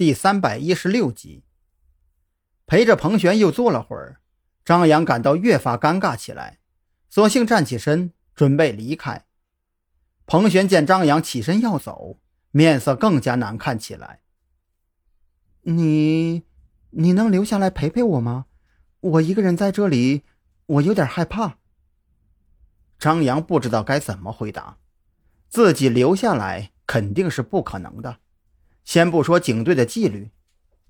[0.00, 1.44] 第三百一十六集。
[2.66, 4.22] 陪着彭璇又坐了会儿，
[4.64, 6.60] 张扬感到越发尴尬起来，
[7.10, 9.26] 索性站起身准备离开。
[10.24, 12.16] 彭璇见张扬起身要走，
[12.50, 14.22] 面色更加难看起来。
[15.64, 16.44] 你，
[16.92, 18.46] 你能留下来陪陪我吗？
[19.00, 20.22] 我一个人在这里，
[20.64, 21.58] 我有点害怕。
[22.98, 24.78] 张扬不知道该怎么回答，
[25.50, 28.20] 自己留下来肯定是不可能的。
[28.84, 30.30] 先不说警队的纪律，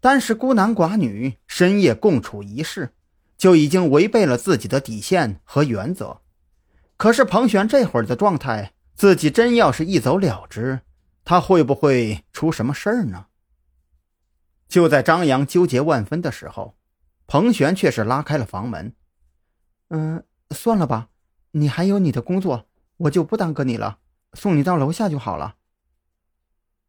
[0.00, 2.94] 单是孤男寡女深夜共处一室，
[3.36, 6.20] 就已经违背了自己的底线和原则。
[6.96, 10.80] 可是彭璇这会儿的状态，自己真要是一走了之，
[11.24, 13.26] 他会不会出什么事儿呢？
[14.68, 16.76] 就在张扬纠结万分的时候，
[17.26, 18.94] 彭璇却是拉开了房门。
[19.88, 21.08] 嗯，算了吧，
[21.52, 22.66] 你还有你的工作，
[22.98, 23.98] 我就不耽搁你了，
[24.34, 25.56] 送你到楼下就好了。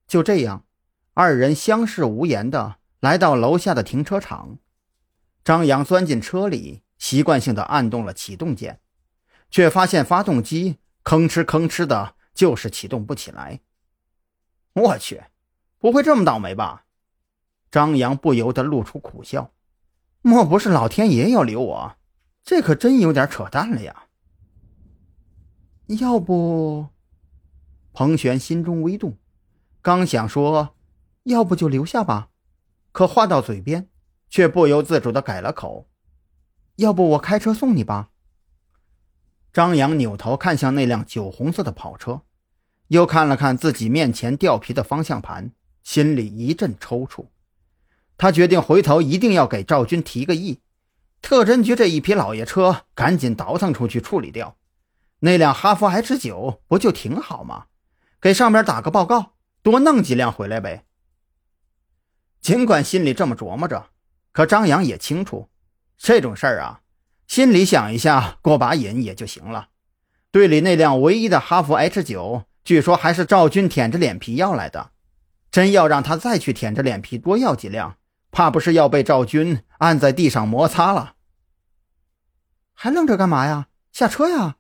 [0.08, 0.66] 就这样，
[1.14, 4.58] 二人相视无言的来到楼下的停车场。
[5.44, 8.80] 张扬钻进车里，习惯性的按动了启动键，
[9.50, 13.60] 却发现发动机吭哧吭哧的，就是启动不起来。
[14.74, 15.24] 我去，
[15.80, 16.86] 不会这么倒霉吧？
[17.70, 19.52] 张扬不由得露出苦笑，
[20.22, 21.98] 莫不是老天爷要留我？
[22.44, 24.08] 这可真有点扯淡了呀！
[25.88, 26.88] 要不，
[27.92, 29.18] 彭璇心中微动，
[29.82, 30.76] 刚想说
[31.24, 32.30] “要不就留下吧”，
[32.92, 33.90] 可话到嘴边，
[34.30, 35.88] 却不由自主的改了口
[36.78, 38.10] ：“要不我开车送你吧。”
[39.54, 42.22] 张扬扭头看向那辆酒红色的跑车，
[42.88, 45.52] 又看了看自己面前掉皮的方向盘，
[45.84, 47.28] 心里一阵抽搐。
[48.18, 50.62] 他决定回头一定要给赵军提个议，
[51.22, 54.56] 特侦局这一批老爷车赶紧倒腾出去处理掉，
[55.20, 57.66] 那辆哈弗 H 九不就挺好吗？
[58.22, 60.86] 给上边打个报告，多弄几辆回来呗。
[62.42, 63.90] 尽管心里这么琢磨着，
[64.32, 65.50] 可张扬也清楚，
[65.98, 66.82] 这种事儿啊，
[67.28, 69.70] 心里想一下，过把瘾也就行了。
[70.32, 74.92] 队里那辆唯一的哈弗 H 九，据说还是赵军舔着脸皮要来的，
[75.52, 77.98] 真要让他再去舔着脸皮多要几辆。
[78.32, 81.16] 怕不是要被赵军按在地上摩擦了？
[82.74, 83.68] 还愣着干嘛呀？
[83.92, 84.56] 下车呀！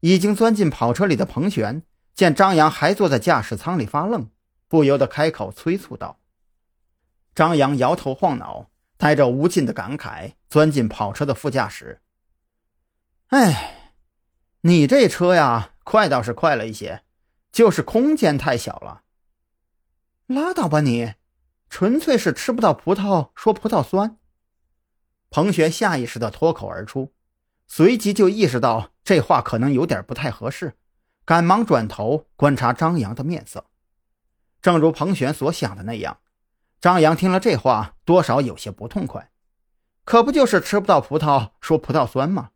[0.00, 1.82] 已经钻进跑车里的彭璇
[2.14, 4.30] 见张扬还坐在驾驶舱里发愣，
[4.66, 6.18] 不由得开口催促道。
[7.34, 12.00] 张扬摇头晃脑，带着无尽的感慨，钻进跑车的副驾驶。
[13.28, 13.92] 哎，
[14.60, 17.02] 你这车呀，快倒是快了一些，
[17.50, 19.02] 就是空间太小了。
[20.26, 21.14] 拉倒吧你！
[21.68, 24.16] 纯粹是吃不到葡萄说葡萄酸。
[25.28, 27.12] 彭璇下意识的脱口而出，
[27.66, 30.74] 随即就意识到这话可能有点不太合适，
[31.24, 33.66] 赶忙转头观察张扬的面色。
[34.62, 36.18] 正如彭璇所想的那样，
[36.84, 39.30] 张扬听了这话，多少有些不痛快。
[40.04, 42.50] 可不就是吃不到葡萄说葡萄酸吗？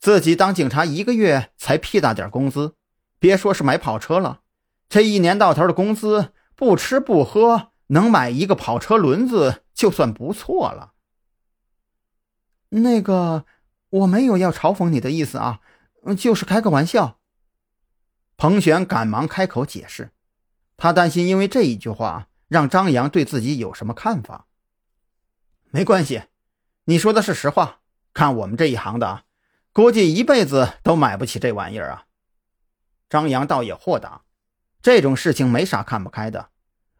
[0.00, 2.74] 自己当警察一个月才屁大点工资，
[3.20, 4.40] 别说是买跑车了，
[4.88, 7.70] 这一年到头的工资不吃不喝。
[7.90, 10.94] 能买一个跑车轮子就算不错了。
[12.70, 13.46] 那个，
[13.90, 15.60] 我没有要嘲讽你的意思啊，
[16.18, 17.20] 就是开个玩笑。
[18.36, 20.10] 彭璇赶忙开口解释，
[20.76, 24.46] 他担心因为这一句话让张扬对自己有什么看法。
[25.70, 26.22] 没关系，
[26.84, 27.80] 你说的是实话。
[28.14, 29.24] 看我们这一行的，
[29.72, 32.06] 估计一辈子都买不起这玩意儿啊。
[33.10, 34.22] 张扬倒也豁达，
[34.80, 36.48] 这种事情没啥看不开的。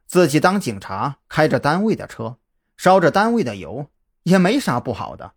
[0.06, 2.38] 自己当警察，开着单位的车，
[2.76, 3.90] 烧着单位的油，
[4.24, 5.32] 也没啥不好的。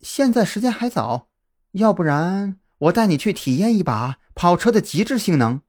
[0.00, 1.28] 现在时间还早，
[1.72, 5.62] 要不然我带你去体验一把跑车的极致性能。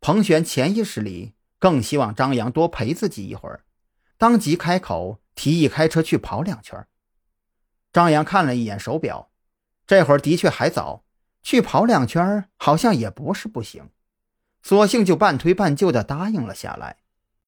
[0.00, 3.64] 彭璇潜意识里更希望张扬多陪自己一会儿，
[4.16, 6.86] 当即开口提议开车去跑两圈。
[7.92, 9.30] 张扬看了一眼手表，
[9.86, 11.04] 这会儿的确还早，
[11.42, 13.90] 去跑两圈好像也不是不行。
[14.62, 16.98] 索性就半推半就的答应了下来。